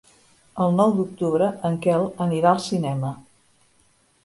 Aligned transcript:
El 0.63 0.71
nou 0.79 0.93
d'octubre 0.99 1.51
en 1.69 1.77
Quel 1.85 2.09
anirà 2.27 2.55
al 2.55 2.65
cinema. 2.71 3.15